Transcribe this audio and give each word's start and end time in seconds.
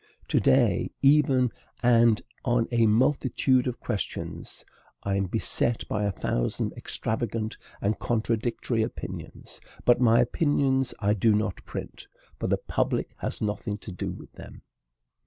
To 0.29 0.39
day, 0.39 0.89
even, 1.03 1.51
and 1.83 2.23
on 2.43 2.67
a 2.71 2.87
multitude 2.87 3.67
of 3.67 3.79
questions, 3.79 4.65
I 5.03 5.13
am 5.15 5.25
beset 5.25 5.87
by 5.87 6.05
a 6.05 6.11
thousand 6.11 6.73
extravagant 6.73 7.55
and 7.81 7.99
contradictory 7.99 8.81
opinions; 8.81 9.61
but 9.85 10.01
my 10.01 10.19
opinions 10.19 10.95
I 11.01 11.13
do 11.13 11.33
not 11.35 11.63
print, 11.65 12.07
for 12.39 12.47
the 12.47 12.57
public 12.57 13.11
has 13.17 13.41
nothing 13.43 13.77
to 13.77 13.91
do 13.91 14.09
with 14.09 14.31
them. 14.33 14.63